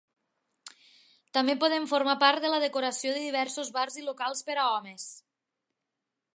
[1.37, 5.09] També poden formar part de la decoració de diversos bars i locals per a homes.